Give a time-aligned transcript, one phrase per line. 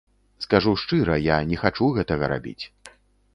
[0.45, 2.59] Скажу шчыра, я не хачу гэтага рабіць.